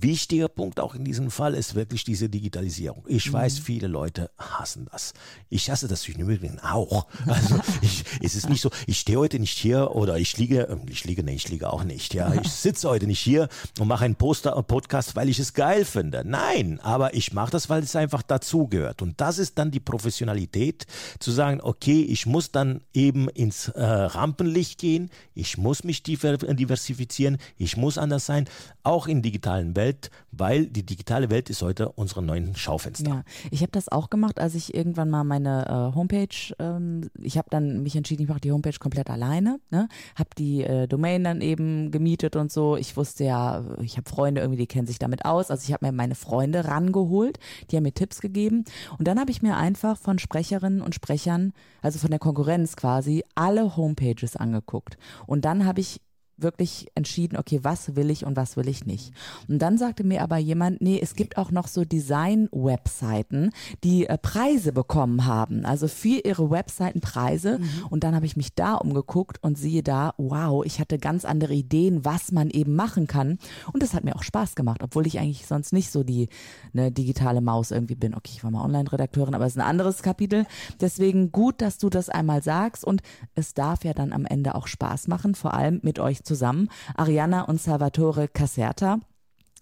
Wichtiger 0.00 0.48
Punkt 0.48 0.80
auch 0.80 0.94
in 0.94 1.04
diesem 1.04 1.30
Fall 1.30 1.54
ist 1.54 1.74
wirklich 1.74 2.04
diese 2.04 2.28
Digitalisierung. 2.28 3.04
Ich 3.06 3.28
mhm. 3.28 3.34
weiß, 3.34 3.58
viele 3.58 3.86
Leute 3.86 4.30
hassen 4.38 4.86
das. 4.90 5.14
Ich 5.48 5.70
hasse 5.70 5.88
das 5.88 6.06
im 6.08 6.28
Übrigen 6.28 6.58
auch. 6.60 7.06
Also 7.34 7.58
ich, 7.80 8.04
es 8.22 8.36
ist 8.36 8.48
nicht 8.48 8.60
so, 8.60 8.70
ich 8.86 9.00
stehe 9.00 9.18
heute 9.18 9.40
nicht 9.40 9.58
hier 9.58 9.90
oder 9.92 10.18
ich 10.18 10.36
liege, 10.36 10.68
ähm, 10.70 10.82
ich 10.88 11.04
liege, 11.04 11.24
nee, 11.24 11.34
ich 11.34 11.48
liege 11.48 11.72
auch 11.72 11.82
nicht. 11.82 12.14
Ja, 12.14 12.32
ich 12.42 12.48
sitze 12.50 12.88
heute 12.88 13.06
nicht 13.06 13.18
hier 13.18 13.48
und 13.80 13.88
mache 13.88 14.04
einen 14.04 14.14
Poster, 14.14 14.62
Podcast, 14.62 15.16
weil 15.16 15.28
ich 15.28 15.38
es 15.38 15.52
geil 15.52 15.84
finde. 15.84 16.22
Nein, 16.24 16.80
aber 16.80 17.14
ich 17.14 17.32
mache 17.32 17.50
das, 17.50 17.68
weil 17.68 17.82
es 17.82 17.96
einfach 17.96 18.22
dazugehört. 18.22 19.02
Und 19.02 19.20
das 19.20 19.38
ist 19.38 19.58
dann 19.58 19.70
die 19.70 19.80
Professionalität, 19.80 20.86
zu 21.18 21.32
sagen, 21.32 21.60
okay, 21.62 22.02
ich 22.02 22.26
muss 22.26 22.52
dann 22.52 22.82
eben 22.92 23.28
ins 23.28 23.68
äh, 23.68 23.82
Rampenlicht 23.82 24.78
gehen, 24.78 25.10
ich 25.34 25.58
muss 25.58 25.84
mich 25.84 26.02
diversifizieren, 26.02 27.38
ich 27.56 27.76
muss 27.76 27.98
anders 27.98 28.26
sein, 28.26 28.48
auch 28.82 29.06
in 29.06 29.22
digitalen 29.22 29.74
Welt 29.76 29.83
Welt, 29.84 30.10
weil 30.32 30.66
die 30.66 30.84
digitale 30.84 31.28
Welt 31.30 31.50
ist 31.50 31.62
heute 31.62 31.90
unsere 31.90 32.22
neuen 32.22 32.56
Schaufenster. 32.56 33.08
Ja, 33.08 33.24
ich 33.50 33.60
habe 33.60 33.72
das 33.72 33.90
auch 33.90 34.08
gemacht, 34.08 34.40
als 34.40 34.54
ich 34.54 34.74
irgendwann 34.74 35.10
mal 35.10 35.24
meine 35.24 35.66
äh, 35.66 35.94
Homepage, 35.94 36.54
ähm, 36.58 37.10
ich 37.20 37.36
habe 37.36 37.48
dann 37.50 37.82
mich 37.82 37.94
entschieden, 37.94 38.22
ich 38.22 38.28
mache 38.28 38.40
die 38.40 38.52
Homepage 38.52 38.78
komplett 38.78 39.10
alleine, 39.10 39.60
ne? 39.70 39.88
habe 40.14 40.30
die 40.38 40.64
äh, 40.64 40.88
Domain 40.88 41.22
dann 41.22 41.40
eben 41.40 41.90
gemietet 41.90 42.36
und 42.36 42.50
so. 42.50 42.76
Ich 42.76 42.96
wusste 42.96 43.24
ja, 43.24 43.62
ich 43.82 43.96
habe 43.98 44.08
Freunde 44.08 44.40
irgendwie, 44.40 44.58
die 44.58 44.66
kennen 44.66 44.86
sich 44.86 44.98
damit 44.98 45.24
aus. 45.24 45.50
Also 45.50 45.64
ich 45.66 45.72
habe 45.72 45.84
mir 45.84 45.92
meine 45.92 46.14
Freunde 46.14 46.64
rangeholt, 46.64 47.38
die 47.70 47.76
haben 47.76 47.84
mir 47.84 47.92
Tipps 47.92 48.20
gegeben 48.20 48.64
und 48.98 49.06
dann 49.06 49.20
habe 49.20 49.30
ich 49.30 49.42
mir 49.42 49.56
einfach 49.56 49.98
von 49.98 50.18
Sprecherinnen 50.18 50.80
und 50.80 50.94
Sprechern, 50.94 51.52
also 51.82 51.98
von 51.98 52.10
der 52.10 52.18
Konkurrenz 52.18 52.76
quasi, 52.76 53.22
alle 53.34 53.76
Homepages 53.76 54.36
angeguckt 54.36 54.96
und 55.26 55.44
dann 55.44 55.66
habe 55.66 55.80
ich 55.80 56.00
wirklich 56.36 56.88
entschieden, 56.94 57.36
okay, 57.36 57.60
was 57.62 57.96
will 57.96 58.10
ich 58.10 58.24
und 58.24 58.36
was 58.36 58.56
will 58.56 58.68
ich 58.68 58.86
nicht. 58.86 59.12
Und 59.48 59.60
dann 59.60 59.78
sagte 59.78 60.04
mir 60.04 60.22
aber 60.22 60.38
jemand, 60.38 60.80
nee, 60.80 60.98
es 61.00 61.14
gibt 61.14 61.36
auch 61.36 61.50
noch 61.50 61.68
so 61.68 61.84
Design-Webseiten, 61.84 63.50
die 63.82 64.06
äh, 64.06 64.18
Preise 64.18 64.72
bekommen 64.72 65.26
haben, 65.26 65.64
also 65.64 65.88
für 65.88 66.20
ihre 66.24 66.50
Webseiten 66.50 67.00
Preise. 67.00 67.58
Mhm. 67.58 67.86
Und 67.90 68.04
dann 68.04 68.14
habe 68.14 68.26
ich 68.26 68.36
mich 68.36 68.54
da 68.54 68.74
umgeguckt 68.74 69.42
und 69.42 69.58
siehe 69.58 69.82
da, 69.82 70.14
wow, 70.18 70.64
ich 70.64 70.80
hatte 70.80 70.98
ganz 70.98 71.24
andere 71.24 71.54
Ideen, 71.54 72.04
was 72.04 72.32
man 72.32 72.50
eben 72.50 72.74
machen 72.74 73.06
kann. 73.06 73.38
Und 73.72 73.82
das 73.82 73.94
hat 73.94 74.04
mir 74.04 74.16
auch 74.16 74.22
Spaß 74.22 74.54
gemacht, 74.56 74.82
obwohl 74.82 75.06
ich 75.06 75.18
eigentlich 75.18 75.46
sonst 75.46 75.72
nicht 75.72 75.90
so 75.90 76.02
die 76.02 76.28
eine 76.72 76.90
digitale 76.90 77.40
Maus 77.40 77.70
irgendwie 77.70 77.94
bin. 77.94 78.14
Okay, 78.14 78.32
ich 78.34 78.44
war 78.44 78.50
mal 78.50 78.64
Online-Redakteurin, 78.64 79.34
aber 79.34 79.46
es 79.46 79.52
ist 79.52 79.58
ein 79.58 79.68
anderes 79.68 80.02
Kapitel. 80.02 80.46
Deswegen 80.80 81.30
gut, 81.30 81.60
dass 81.60 81.78
du 81.78 81.90
das 81.90 82.08
einmal 82.08 82.42
sagst 82.42 82.84
und 82.84 83.02
es 83.34 83.54
darf 83.54 83.84
ja 83.84 83.92
dann 83.92 84.12
am 84.12 84.26
Ende 84.26 84.54
auch 84.54 84.66
Spaß 84.66 85.08
machen, 85.08 85.34
vor 85.34 85.54
allem 85.54 85.80
mit 85.82 85.98
euch 85.98 86.23
zusammen, 86.24 86.68
Ariana 86.96 87.42
und 87.42 87.60
Salvatore 87.60 88.28
Caserta. 88.28 88.98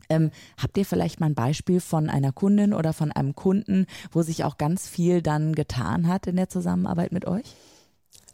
Ähm, 0.08 0.30
habt 0.60 0.76
ihr 0.76 0.84
vielleicht 0.84 1.20
mal 1.20 1.26
ein 1.26 1.34
Beispiel 1.34 1.80
von 1.80 2.10
einer 2.10 2.32
Kundin 2.32 2.74
oder 2.74 2.92
von 2.92 3.12
einem 3.12 3.34
Kunden, 3.34 3.86
wo 4.10 4.22
sich 4.22 4.44
auch 4.44 4.58
ganz 4.58 4.88
viel 4.88 5.22
dann 5.22 5.54
getan 5.54 6.06
hat 6.08 6.26
in 6.26 6.36
der 6.36 6.48
Zusammenarbeit 6.48 7.12
mit 7.12 7.26
euch? 7.26 7.54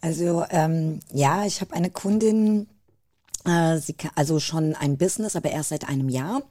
Also 0.00 0.44
ähm, 0.50 1.00
ja, 1.12 1.44
ich 1.44 1.61
habe 1.61 1.75
eine 1.75 1.90
Kundin, 1.90 2.68
äh, 3.44 3.78
sie, 3.78 3.97
also 4.14 4.40
schon 4.40 4.75
ein 4.75 4.97
Business, 4.97 5.37
aber 5.37 5.50
erst 5.50 5.70
seit 5.70 5.88
einem 5.88 6.08
Jahr. 6.08 6.42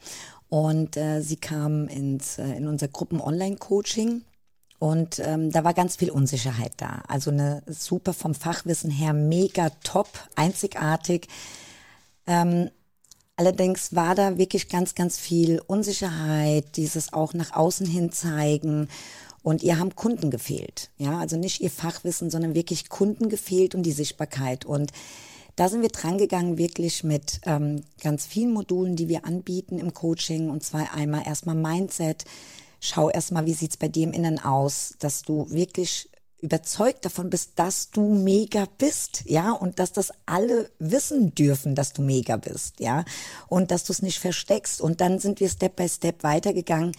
Und 0.49 0.95
äh, 0.95 1.21
sie 1.21 1.37
kam 1.37 1.87
ins, 1.87 2.37
äh, 2.37 2.53
in 2.53 2.67
unser 2.67 2.87
Gruppen-Online-Coaching. 2.87 4.23
Und 4.79 5.19
ähm, 5.19 5.51
da 5.51 5.63
war 5.63 5.73
ganz 5.73 5.95
viel 5.95 6.11
Unsicherheit 6.11 6.73
da. 6.77 7.01
Also 7.07 7.31
eine 7.31 7.63
super 7.67 8.13
vom 8.13 8.35
Fachwissen 8.35 8.91
her, 8.91 9.13
mega 9.13 9.71
top, 9.83 10.07
einzigartig. 10.35 11.27
Ähm, 12.27 12.69
allerdings 13.35 13.95
war 13.95 14.13
da 14.13 14.37
wirklich 14.37 14.69
ganz, 14.69 14.93
ganz 14.93 15.17
viel 15.17 15.61
Unsicherheit, 15.65 16.75
dieses 16.75 17.13
auch 17.13 17.33
nach 17.33 17.53
außen 17.53 17.87
hin 17.87 18.11
zeigen. 18.11 18.89
Und 19.43 19.63
ihr 19.63 19.79
haben 19.79 19.95
Kunden 19.95 20.29
gefehlt. 20.29 20.89
Ja, 20.97 21.19
also 21.19 21.37
nicht 21.37 21.61
ihr 21.61 21.71
Fachwissen, 21.71 22.29
sondern 22.29 22.53
wirklich 22.53 22.89
Kunden 22.89 23.29
gefehlt 23.29 23.75
und 23.75 23.83
die 23.83 23.93
Sichtbarkeit. 23.93 24.65
Und 24.65 24.91
da 25.55 25.69
sind 25.69 25.81
wir 25.81 25.89
drangegangen, 25.89 26.57
wirklich 26.57 27.03
mit 27.03 27.39
ähm, 27.45 27.81
ganz 28.01 28.25
vielen 28.25 28.51
Modulen, 28.51 28.95
die 28.95 29.07
wir 29.07 29.25
anbieten 29.25 29.79
im 29.79 29.93
Coaching. 29.93 30.49
Und 30.49 30.63
zwar 30.63 30.93
einmal 30.93 31.25
erstmal 31.25 31.55
Mindset. 31.55 32.25
Schau 32.79 33.09
erstmal, 33.09 33.45
wie 33.45 33.53
sieht's 33.53 33.77
bei 33.77 33.87
dir 33.87 34.03
im 34.03 34.13
Innen 34.13 34.37
aus, 34.37 34.95
dass 34.99 35.21
du 35.21 35.49
wirklich 35.49 36.09
überzeugt 36.39 37.03
davon 37.05 37.29
bist, 37.29 37.53
dass 37.55 37.89
du 37.89 38.13
mega 38.13 38.65
bist, 38.77 39.23
ja, 39.25 39.51
und 39.51 39.79
dass 39.79 39.91
das 39.91 40.11
alle 40.25 40.69
wissen 40.77 41.33
dürfen, 41.33 41.73
dass 41.73 41.93
du 41.93 42.01
mega 42.01 42.37
bist, 42.37 42.79
ja, 42.79 43.05
und 43.47 43.71
dass 43.71 43.85
du 43.85 43.93
es 43.93 44.01
nicht 44.01 44.19
versteckst. 44.19 44.79
Und 44.79 45.01
dann 45.01 45.19
sind 45.19 45.39
wir 45.39 45.49
Step 45.49 45.75
by 45.75 45.89
Step 45.89 46.23
weitergegangen, 46.23 46.91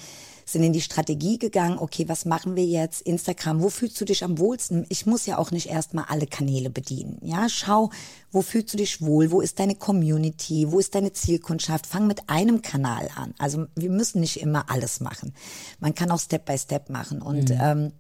sind 0.45 0.63
in 0.63 0.73
die 0.73 0.81
Strategie 0.81 1.39
gegangen, 1.39 1.79
okay, 1.79 2.09
was 2.09 2.25
machen 2.25 2.57
wir 2.57 2.65
jetzt? 2.65 3.03
Instagram, 3.03 3.63
wo 3.63 3.69
fühlst 3.69 4.01
du 4.01 4.07
dich 4.07 4.25
am 4.25 4.39
wohlsten? 4.39 4.87
Ich 4.89 5.07
muss 5.07 5.27
ja 5.27 5.39
auch 5.39 5.51
nicht 5.51 5.69
erstmal 5.69 6.07
alle 6.09 6.27
Kanäle 6.27 6.71
bedienen, 6.71 7.19
ja, 7.23 7.49
schau, 7.49 7.91
wo 8.33 8.43
fühlst 8.43 8.73
du 8.73 8.79
dich 8.79 9.01
wohl? 9.03 9.31
Wo 9.31 9.41
ist 9.41 9.61
deine 9.61 9.75
Community? 9.77 10.73
Wo 10.73 10.81
ist 10.81 10.95
deine 10.95 11.13
Zielkundschaft? 11.13 11.87
Fang 11.87 12.07
mit 12.07 12.29
einem 12.29 12.61
Kanal 12.61 13.09
an. 13.15 13.35
Also 13.39 13.67
wir 13.77 13.91
müssen 13.91 14.21
nicht 14.21 14.41
immer 14.41 14.69
alles 14.71 15.01
machen. 15.01 15.33
Man 15.79 15.95
kann 15.95 16.11
auch 16.11 16.21
Step 16.21 16.45
by 16.45 16.59
Step 16.59 16.91
machen 16.91 17.23
und 17.23 17.51
mhm. 17.51 17.59
ähm, 17.61 17.93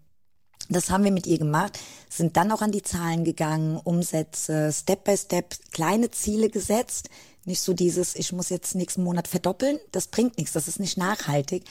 das 0.68 0.90
haben 0.90 1.04
wir 1.04 1.10
mit 1.10 1.26
ihr 1.26 1.38
gemacht, 1.38 1.78
sind 2.08 2.37
dann 2.37 2.52
auch 2.52 2.62
an 2.62 2.72
die 2.72 2.82
Zahlen 2.82 3.25
gegangen, 3.25 3.78
Umsätze, 3.78 4.72
Step 4.72 5.04
by 5.04 5.16
Step, 5.16 5.54
kleine 5.72 6.10
Ziele 6.10 6.50
gesetzt. 6.50 7.08
Nicht 7.44 7.62
so 7.62 7.72
dieses, 7.72 8.14
ich 8.14 8.32
muss 8.32 8.50
jetzt 8.50 8.75
nächsten 8.75 9.02
Monat 9.02 9.28
verdoppeln, 9.28 9.78
das 9.92 10.08
bringt 10.08 10.37
nichts, 10.37 10.52
das 10.52 10.68
ist 10.68 10.80
nicht 10.80 10.98
nachhaltig. 10.98 11.64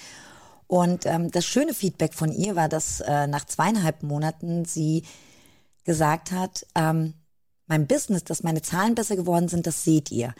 Und 0.65 1.05
ähm, 1.05 1.31
das 1.31 1.45
schöne 1.45 1.73
Feedback 1.73 2.13
von 2.13 2.31
ihr 2.31 2.55
war, 2.55 2.67
dass 2.67 2.99
äh, 3.01 3.27
nach 3.27 3.45
zweieinhalb 3.45 4.03
Monaten 4.03 4.65
sie 4.65 5.03
gesagt 5.83 6.31
hat, 6.31 6.65
ähm, 6.75 7.13
mein 7.67 7.87
Business, 7.87 8.23
dass 8.23 8.43
meine 8.43 8.61
Zahlen 8.61 8.95
besser 8.95 9.15
geworden 9.15 9.47
sind, 9.47 9.67
das 9.67 9.83
seht 9.83 10.11
ihr 10.11 10.33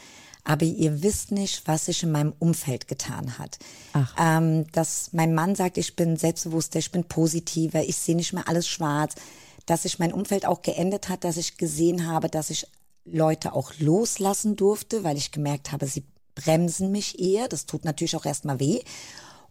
aber 0.48 0.64
ihr 0.64 1.04
wisst 1.04 1.32
nicht, 1.32 1.68
was 1.68 1.88
sich 1.88 2.04
in 2.04 2.12
meinem 2.12 2.34
Umfeld 2.40 2.88
getan 2.88 3.38
hat. 3.38 3.60
Ähm, 4.18 4.66
dass 4.72 5.12
mein 5.12 5.36
Mann 5.36 5.56
sagt, 5.56 5.78
ich 5.78 5.98
bin 5.98 6.16
selbstbewusster, 6.16 6.80
ich 6.80 6.94
bin 6.94 7.04
positiver, 7.04 7.84
ich 7.84 7.98
sehe 7.98 8.16
nicht 8.16 8.32
mehr 8.32 8.48
alles 8.48 8.66
schwarz, 8.66 9.16
dass 9.66 9.84
sich 9.84 10.00
mein 10.00 10.14
Umfeld 10.14 10.46
auch 10.46 10.62
geändert 10.62 11.10
hat, 11.10 11.26
dass 11.26 11.36
ich 11.36 11.58
gesehen 11.58 12.08
habe, 12.08 12.30
dass 12.30 12.50
ich 12.50 12.66
Leute 13.04 13.52
auch 13.52 13.74
loslassen 13.80 14.56
durfte, 14.56 15.04
weil 15.04 15.18
ich 15.18 15.34
gemerkt 15.34 15.74
habe, 15.74 15.86
sie 15.86 16.06
bremsen 16.34 16.94
mich 16.94 17.20
eher. 17.20 17.50
Das 17.50 17.66
tut 17.66 17.84
natürlich 17.84 18.16
auch 18.16 18.26
erstmal 18.26 18.62
weh. 18.62 18.80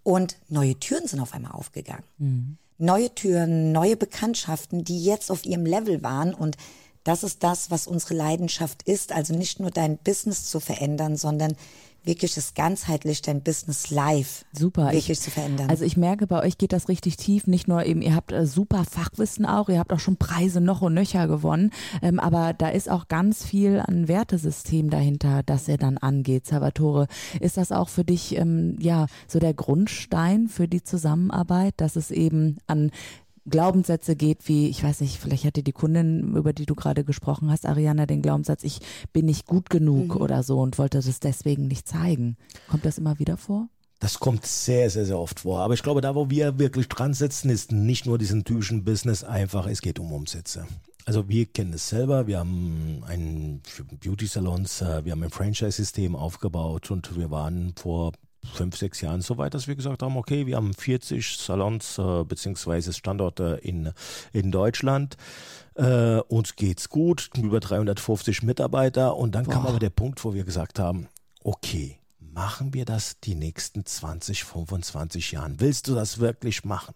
Und 0.03 0.38
neue 0.49 0.81
Türen 0.81 1.07
sind 1.07 1.21
auf 1.21 1.35
einmal 1.35 1.53
aufgegangen. 1.53 2.05
Mhm. 2.17 2.57
Neue 2.79 3.15
Türen, 3.15 3.71
neue 3.73 3.99
Bekanntschaften, 3.99 4.83
die 4.83 5.05
jetzt 5.05 5.31
auf 5.31 5.45
ihrem 5.45 5.67
Level 5.67 6.03
waren 6.03 6.33
und 6.33 6.57
das 7.06 7.22
ist 7.22 7.42
das, 7.42 7.70
was 7.70 7.86
unsere 7.86 8.14
Leidenschaft 8.14 8.82
ist. 8.82 9.12
Also 9.12 9.34
nicht 9.34 9.60
nur 9.60 9.70
dein 9.70 9.96
Business 9.98 10.44
zu 10.50 10.58
verändern, 10.60 11.16
sondern 11.16 11.54
wirklich 12.06 12.36
es 12.36 12.54
ganzheitlich 12.54 13.20
dein 13.20 13.42
Business 13.42 13.90
live 13.90 14.44
super 14.52 14.86
wirklich 14.86 15.10
ich, 15.10 15.20
zu 15.20 15.30
verändern. 15.30 15.68
Also 15.68 15.84
ich 15.84 15.96
merke, 15.96 16.26
bei 16.26 16.40
euch 16.42 16.56
geht 16.56 16.72
das 16.72 16.88
richtig 16.88 17.16
tief. 17.16 17.46
Nicht 17.46 17.68
nur 17.68 17.84
eben, 17.84 18.00
ihr 18.00 18.14
habt 18.14 18.32
äh, 18.32 18.46
super 18.46 18.84
Fachwissen 18.84 19.44
auch, 19.44 19.68
ihr 19.68 19.78
habt 19.78 19.92
auch 19.92 19.98
schon 19.98 20.16
Preise 20.16 20.60
noch 20.60 20.82
und 20.82 20.94
nöcher 20.94 21.26
gewonnen, 21.26 21.72
ähm, 22.02 22.20
aber 22.20 22.54
da 22.54 22.68
ist 22.68 22.88
auch 22.88 23.08
ganz 23.08 23.44
viel 23.44 23.82
an 23.84 24.08
Wertesystem 24.08 24.88
dahinter, 24.88 25.42
das 25.44 25.68
ihr 25.68 25.78
dann 25.78 25.98
angeht. 25.98 26.46
Salvatore, 26.46 27.08
ist 27.40 27.56
das 27.56 27.72
auch 27.72 27.88
für 27.88 28.04
dich 28.04 28.36
ähm, 28.36 28.76
ja 28.78 29.06
so 29.26 29.40
der 29.40 29.54
Grundstein 29.54 30.48
für 30.48 30.68
die 30.68 30.82
Zusammenarbeit, 30.82 31.75
dass 31.78 31.96
es 31.96 32.10
eben 32.12 32.58
an 32.68 32.92
Glaubenssätze 33.49 34.17
geht, 34.17 34.49
wie, 34.49 34.69
ich 34.69 34.83
weiß 34.83 35.00
nicht, 35.00 35.19
vielleicht 35.19 35.45
hatte 35.45 35.62
die 35.62 35.73
Kundin, 35.73 36.35
über 36.35 36.53
die 36.53 36.67
du 36.67 36.75
gerade 36.75 37.05
gesprochen 37.05 37.50
hast, 37.50 37.67
Ariana, 37.67 38.07
den 38.07 38.23
Glaubenssatz, 38.23 38.65
ich 38.65 38.81
bin 39.12 39.26
nicht 39.26 39.47
gut 39.47 39.71
genug 39.71 40.15
mhm. 40.15 40.21
oder 40.21 40.43
so 40.43 40.61
und 40.61 40.79
wollte 40.79 40.99
das 40.99 41.21
deswegen 41.21 41.69
nicht 41.69 41.87
zeigen. 41.88 42.37
Kommt 42.69 42.85
das 42.85 42.99
immer 42.99 43.19
wieder 43.19 43.37
vor? 43.37 43.69
Das 43.99 44.21
kommt 44.21 44.45
sehr, 44.45 44.91
sehr, 44.91 45.07
sehr 45.07 45.19
oft 45.19 45.41
vor. 45.41 45.61
Aber 45.61 45.75
ich 45.75 45.83
glaube, 45.83 46.00
da, 46.00 46.15
wo 46.15 46.29
wir 46.29 46.59
wirklich 46.59 46.88
dran 46.88 47.15
sitzen, 47.15 47.49
ist 47.49 47.73
nicht 47.73 48.05
nur 48.05 48.19
diesen 48.19 48.45
typischen 48.45 48.85
Business 48.85 49.25
einfach, 49.25 49.67
es 49.67 49.81
geht 49.81 49.99
um 49.99 50.12
Umsätze. 50.12 50.67
Also 51.07 51.29
wir 51.29 51.47
kennen 51.47 51.73
es 51.73 51.88
selber, 51.88 52.26
wir 52.26 52.41
haben 52.41 53.03
ein 53.07 53.62
Beauty 54.03 54.26
Salons, 54.26 54.83
äh, 54.83 55.05
wir 55.05 55.12
haben 55.12 55.23
ein 55.23 55.31
Franchise-System 55.31 56.17
aufgebaut 56.17 56.91
und 56.91 57.17
wir 57.17 57.31
waren 57.31 57.75
vor 57.76 58.12
fünf, 58.55 58.76
sechs 58.76 59.00
Jahren 59.00 59.21
so 59.21 59.38
weit, 59.38 59.55
dass 59.55 59.67
wir 59.67 59.76
gesagt 59.76 60.03
haben, 60.03 60.17
okay, 60.17 60.47
wir 60.47 60.57
haben 60.57 60.75
40 60.75 61.37
Salons 61.38 61.99
äh, 61.99 62.25
beziehungsweise 62.25 62.93
Standorte 62.93 63.59
in, 63.62 63.93
in 64.33 64.50
Deutschland. 64.50 65.17
Äh, 65.75 66.21
uns 66.29 66.57
geht's 66.57 66.88
gut, 66.88 67.31
über 67.37 67.61
350 67.61 68.43
Mitarbeiter 68.43 69.17
und 69.17 69.35
dann 69.35 69.45
Boah. 69.45 69.53
kam 69.53 69.67
aber 69.67 69.79
der 69.79 69.91
Punkt, 69.91 70.25
wo 70.25 70.35
wir 70.35 70.45
gesagt 70.45 70.79
haben, 70.79 71.09
okay, 71.43 71.99
machen 72.19 72.75
wir 72.75 72.85
das 72.85 73.21
die 73.21 73.35
nächsten 73.35 73.85
20, 73.85 74.45
25 74.45 75.33
Jahren? 75.33 75.61
Willst 75.61 75.88
du 75.88 75.95
das 75.95 76.19
wirklich 76.19 76.65
machen? 76.65 76.95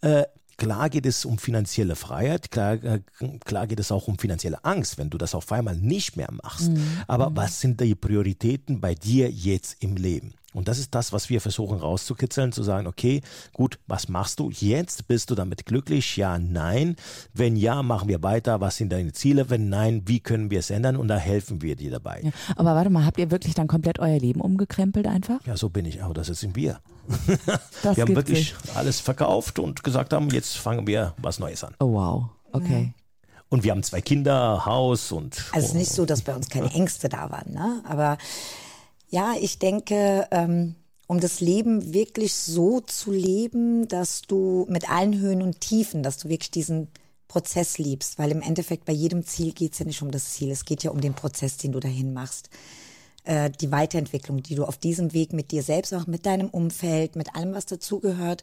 Äh, 0.00 0.24
Klar 0.58 0.90
geht 0.90 1.06
es 1.06 1.24
um 1.24 1.38
finanzielle 1.38 1.94
Freiheit, 1.94 2.50
klar, 2.50 2.82
äh, 2.82 3.00
klar 3.44 3.68
geht 3.68 3.78
es 3.78 3.92
auch 3.92 4.08
um 4.08 4.18
finanzielle 4.18 4.64
Angst, 4.64 4.98
wenn 4.98 5.08
du 5.08 5.16
das 5.16 5.36
auf 5.36 5.52
einmal 5.52 5.76
nicht 5.76 6.16
mehr 6.16 6.30
machst. 6.42 6.72
Mhm. 6.72 6.84
Aber 7.06 7.30
mhm. 7.30 7.36
was 7.36 7.60
sind 7.60 7.80
die 7.80 7.94
Prioritäten 7.94 8.80
bei 8.80 8.96
dir 8.96 9.30
jetzt 9.30 9.80
im 9.80 9.96
Leben? 9.96 10.34
Und 10.54 10.66
das 10.66 10.78
ist 10.78 10.94
das, 10.94 11.12
was 11.12 11.28
wir 11.28 11.42
versuchen 11.42 11.78
rauszukitzeln, 11.78 12.52
zu 12.52 12.62
sagen, 12.62 12.86
okay, 12.86 13.20
gut, 13.52 13.78
was 13.86 14.08
machst 14.08 14.40
du 14.40 14.50
jetzt? 14.50 15.06
Bist 15.06 15.30
du 15.30 15.34
damit 15.34 15.66
glücklich? 15.66 16.16
Ja, 16.16 16.38
nein. 16.38 16.96
Wenn 17.34 17.54
ja, 17.54 17.82
machen 17.82 18.08
wir 18.08 18.22
weiter. 18.22 18.58
Was 18.62 18.78
sind 18.78 18.90
deine 18.90 19.12
Ziele? 19.12 19.50
Wenn 19.50 19.68
nein, 19.68 20.02
wie 20.06 20.20
können 20.20 20.50
wir 20.50 20.60
es 20.60 20.70
ändern? 20.70 20.96
Und 20.96 21.08
da 21.08 21.18
helfen 21.18 21.60
wir 21.60 21.76
dir 21.76 21.90
dabei. 21.90 22.22
Ja, 22.22 22.30
aber 22.56 22.74
warte 22.74 22.88
mal, 22.88 23.04
habt 23.04 23.18
ihr 23.18 23.30
wirklich 23.30 23.54
dann 23.54 23.66
komplett 23.66 23.98
euer 23.98 24.18
Leben 24.18 24.40
umgekrempelt 24.40 25.06
einfach? 25.06 25.44
Ja, 25.44 25.54
so 25.56 25.68
bin 25.68 25.84
ich. 25.84 26.02
Aber 26.02 26.14
das 26.14 26.28
sind 26.28 26.56
wir. 26.56 26.80
wir 27.82 28.02
haben 28.02 28.16
wirklich 28.16 28.54
nicht. 28.54 28.76
alles 28.76 29.00
verkauft 29.00 29.58
und 29.58 29.84
gesagt 29.84 30.14
haben, 30.14 30.30
jetzt 30.30 30.56
fangen 30.56 30.86
wir 30.86 31.14
was 31.18 31.38
Neues 31.38 31.62
an. 31.62 31.74
Oh 31.78 31.92
wow, 31.92 32.24
okay. 32.52 32.92
Ja. 32.94 33.04
Und 33.50 33.64
wir 33.64 33.70
haben 33.70 33.82
zwei 33.82 34.00
Kinder, 34.00 34.64
Haus 34.66 35.12
und. 35.12 35.44
Also 35.52 35.58
es 35.58 35.64
ist 35.66 35.74
nicht 35.74 35.90
so, 35.90 36.04
dass 36.04 36.22
bei 36.22 36.34
uns 36.34 36.48
keine 36.48 36.70
Ängste 36.72 37.08
da 37.08 37.30
waren, 37.30 37.52
ne? 37.52 37.82
Aber 37.86 38.18
ja, 39.08 39.34
ich 39.40 39.58
denke, 39.58 40.26
ähm, 40.30 40.74
um 41.06 41.20
das 41.20 41.40
Leben 41.40 41.94
wirklich 41.94 42.34
so 42.34 42.80
zu 42.80 43.10
leben, 43.10 43.88
dass 43.88 44.22
du 44.22 44.66
mit 44.68 44.90
allen 44.90 45.18
Höhen 45.18 45.42
und 45.42 45.60
Tiefen, 45.60 46.02
dass 46.02 46.18
du 46.18 46.28
wirklich 46.28 46.50
diesen 46.50 46.88
Prozess 47.28 47.78
liebst, 47.78 48.18
weil 48.18 48.30
im 48.30 48.42
Endeffekt 48.42 48.84
bei 48.84 48.92
jedem 48.92 49.24
Ziel 49.24 49.52
geht 49.52 49.72
es 49.72 49.78
ja 49.78 49.86
nicht 49.86 50.02
um 50.02 50.10
das 50.10 50.32
Ziel, 50.32 50.50
es 50.50 50.64
geht 50.64 50.82
ja 50.82 50.90
um 50.90 51.00
den 51.00 51.14
Prozess, 51.14 51.56
den 51.56 51.72
du 51.72 51.80
dahin 51.80 52.12
machst. 52.12 52.50
Äh, 53.24 53.50
die 53.50 53.70
Weiterentwicklung, 53.70 54.42
die 54.42 54.54
du 54.54 54.64
auf 54.64 54.78
diesem 54.78 55.12
Weg 55.12 55.32
mit 55.32 55.50
dir 55.50 55.62
selbst 55.62 55.94
auch 55.94 56.06
mit 56.06 56.26
deinem 56.26 56.48
Umfeld, 56.48 57.16
mit 57.16 57.34
allem, 57.34 57.54
was 57.54 57.66
dazugehört. 57.66 58.42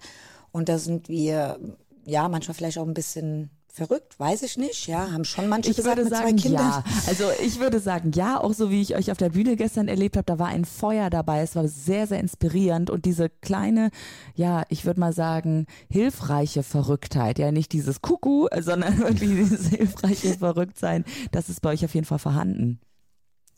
Und 0.52 0.70
da 0.70 0.78
sind 0.78 1.10
wir, 1.10 1.60
ja, 2.06 2.30
manchmal 2.30 2.56
vielleicht 2.56 2.78
auch 2.78 2.88
ein 2.88 2.94
bisschen 2.94 3.50
verrückt, 3.76 4.20
weiß 4.20 4.42
ich 4.44 4.58
nicht. 4.58 4.88
Ja, 4.88 5.12
haben 5.12 5.26
schon 5.26 5.48
manche 5.48 5.72
Ich 5.72 5.78
gesagt 5.78 5.98
würde 5.98 6.10
sagen, 6.10 6.38
ja. 6.38 6.84
Also 7.08 7.26
ich 7.44 7.60
würde 7.60 7.80
sagen, 7.80 8.12
ja, 8.16 8.40
auch 8.40 8.54
so 8.54 8.72
wie 8.72 8.82
ich 8.82 8.96
euch 8.96 9.12
auf 9.12 9.18
der 9.18 9.30
Bühne 9.30 9.56
gestern 9.56 9.88
erlebt 9.88 10.18
habe, 10.18 10.26
da 10.26 10.40
war 10.40 10.48
ein 10.48 10.66
Feuer 10.66 11.10
dabei. 11.10 11.42
Es 11.42 11.56
war 11.56 11.68
sehr, 11.68 12.08
sehr 12.08 12.20
inspirierend 12.20 12.90
und 12.90 13.06
diese 13.06 13.30
kleine, 13.30 13.90
ja, 14.36 14.64
ich 14.70 14.86
würde 14.86 15.00
mal 15.00 15.14
sagen, 15.14 15.68
hilfreiche 15.92 16.64
Verrücktheit, 16.64 17.38
ja, 17.40 17.52
nicht 17.52 17.72
dieses 17.74 18.02
Kuckuck, 18.02 18.50
sondern 18.60 18.98
wirklich 19.00 19.30
dieses 19.30 19.68
hilfreiche 19.68 20.34
Verrücktsein, 20.38 21.04
das 21.32 21.50
ist 21.50 21.62
bei 21.62 21.70
euch 21.72 21.84
auf 21.86 21.94
jeden 21.94 22.06
Fall 22.08 22.20
vorhanden. 22.20 22.80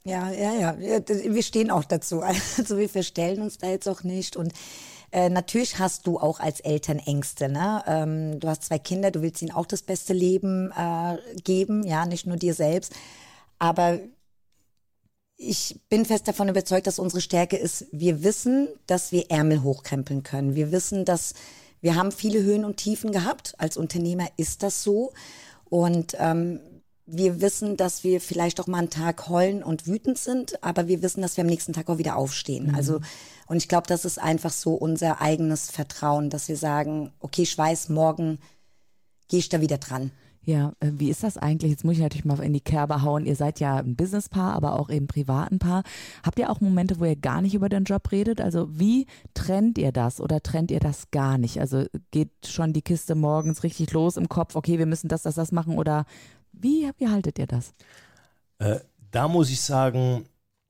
Ja, 0.04 0.32
ja, 0.32 0.54
ja. 0.54 0.80
Wir- 0.80 1.04
Wir 1.34 1.44
stehen 1.44 1.70
auch 1.70 1.84
dazu. 1.84 2.22
Also 2.58 2.78
wir 2.78 2.88
verstellen 2.90 3.42
uns 3.42 3.58
da 3.58 3.68
jetzt 3.70 3.88
auch 3.90 4.04
nicht. 4.04 4.38
Und 4.38 4.54
äh, 5.18 5.30
natürlich 5.32 5.80
hast 5.80 6.06
du 6.06 6.20
auch 6.20 6.40
als 6.40 6.60
Eltern 6.60 7.00
Ängste. 7.00 7.50
Ne? 7.50 7.84
Ähm, 7.88 8.40
du 8.40 8.48
hast 8.48 8.66
zwei 8.66 8.78
Kinder, 8.78 9.10
du 9.10 9.24
willst 9.24 9.42
ihnen 9.42 9.50
auch 9.50 9.66
das 9.66 9.82
beste 9.82 10.14
Leben 10.14 10.72
äh, 10.78 11.18
geben, 11.42 11.82
ja, 11.84 12.06
nicht 12.06 12.28
nur 12.28 12.38
dir 12.38 12.54
selbst. 12.54 12.94
Aber 13.58 13.98
ich 15.36 15.80
bin 15.90 16.06
fest 16.06 16.28
davon 16.28 16.50
überzeugt, 16.50 16.86
dass 16.86 17.00
unsere 17.00 17.22
Stärke 17.22 17.58
ist, 17.58 17.88
wir 17.92 18.24
wissen, 18.24 18.68
dass 18.86 19.12
wir 19.12 19.32
Ärmel 19.32 19.64
hochkrempeln 19.64 20.22
können. 20.22 20.54
Wir 20.54 20.72
wissen, 20.72 21.04
dass 21.04 21.34
wir 21.82 21.96
haben 21.96 22.12
viele 22.12 22.44
Höhen 22.44 22.64
und 22.64 22.78
Tiefen 22.78 23.12
gehabt. 23.12 23.56
Als 23.58 23.76
Unternehmer 23.76 24.28
ist 24.38 24.62
das 24.62 24.84
so. 24.84 25.14
Und 25.66 26.16
ähm, 26.20 26.60
wir 27.08 27.42
wissen, 27.42 27.78
dass 27.78 28.04
wir 28.04 28.20
vielleicht 28.20 28.60
auch 28.60 28.68
mal 28.68 28.80
einen 28.80 28.90
Tag 28.90 29.30
heulen 29.30 29.64
und 29.64 29.88
wütend 29.88 30.18
sind, 30.18 30.62
aber 30.62 30.90
wir 30.90 31.02
wissen, 31.02 31.22
dass 31.22 31.38
wir 31.38 31.44
am 31.44 31.50
nächsten 31.50 31.72
Tag 31.72 31.90
auch 31.90 31.98
wieder 31.98 32.18
aufstehen. 32.18 32.76
Also, 32.76 33.00
und 33.48 33.58
ich 33.58 33.70
glaube, 33.70 33.88
das 33.88 34.04
ist 34.04 34.20
einfach 34.20 34.52
so 34.52 34.74
unser 34.74 35.22
eigenes 35.22 35.72
Vertrauen, 35.72 36.30
dass 36.30 36.50
wir 36.50 36.58
sagen, 36.58 37.14
okay, 37.20 37.44
ich 37.44 37.58
weiß, 37.58 37.88
morgen 37.90 38.40
gehe 39.30 39.40
ich 39.40 39.48
da 39.48 39.62
wieder 39.62 39.78
dran. 39.78 40.12
Ja, 40.48 40.72
äh, 40.80 40.92
wie 40.94 41.10
ist 41.10 41.24
das 41.24 41.38
eigentlich? 41.38 41.72
Jetzt 41.72 41.84
muss 41.84 41.96
ich 41.96 42.02
natürlich 42.02 42.24
mal 42.24 42.40
in 42.40 42.54
die 42.54 42.62
Kerbe 42.62 43.02
hauen. 43.02 43.26
Ihr 43.26 43.36
seid 43.36 43.60
ja 43.60 43.76
ein 43.76 43.98
Businesspaar, 43.98 44.54
aber 44.54 44.80
auch 44.80 44.90
eben 44.90 45.08
privaten 45.08 45.60
Paar. 45.60 45.84
Habt 46.24 46.40
ihr 46.40 46.50
auch 46.50 46.62
Momente, 46.62 47.02
wo 47.02 47.06
ihr 47.06 47.18
gar 47.18 47.42
nicht 47.42 47.54
über 47.54 47.68
den 47.68 47.84
Job 47.84 48.14
redet? 48.14 48.40
Also 48.40 48.80
wie 48.80 49.08
trennt 49.34 49.78
ihr 49.78 49.92
das 49.92 50.22
oder 50.22 50.42
trennt 50.42 50.72
ihr 50.72 50.80
das 50.80 51.12
gar 51.12 51.38
nicht? 51.38 51.60
Also 51.60 51.86
geht 52.12 52.32
schon 52.46 52.72
die 52.72 52.82
Kiste 52.82 53.14
morgens 53.14 53.64
richtig 53.64 53.92
los 53.92 54.16
im 54.16 54.30
Kopf, 54.30 54.56
okay, 54.56 54.80
wir 54.80 54.86
müssen 54.86 55.10
das, 55.10 55.24
das, 55.24 55.36
das 55.36 55.52
machen 55.52 55.78
oder 55.78 56.06
wie, 56.62 56.90
wie 56.98 57.08
haltet 57.08 57.40
ihr 57.40 57.48
das? 57.48 57.74
Äh, 58.60 58.80
da 59.12 59.28
muss 59.28 59.50
ich 59.50 59.62
sagen, 59.62 60.26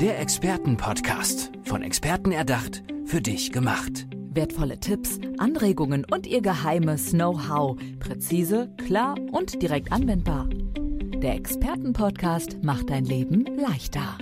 Der 0.00 0.18
Expertenpodcast. 0.20 1.52
Von 1.64 1.82
Experten 1.82 2.32
erdacht, 2.32 2.82
für 3.04 3.20
dich 3.20 3.52
gemacht. 3.52 4.06
Wertvolle 4.32 4.78
Tipps, 4.78 5.18
Anregungen 5.38 6.06
und 6.10 6.26
ihr 6.26 6.40
geheimes 6.40 7.10
Know-how. 7.10 7.78
Präzise, 7.98 8.70
klar 8.84 9.16
und 9.32 9.60
direkt 9.60 9.92
anwendbar. 9.92 10.48
Der 11.22 11.34
Expertenpodcast 11.34 12.62
macht 12.62 12.90
dein 12.90 13.04
Leben 13.04 13.44
leichter. 13.56 14.16